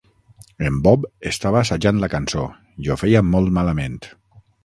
En 0.69 0.77
Bob 0.87 1.03
estava 1.31 1.59
assajant 1.59 2.01
la 2.05 2.09
cançó, 2.15 2.47
i 2.85 2.89
ho 2.95 2.99
feia 3.05 3.23
molt 3.35 3.55
malament. 3.61 4.01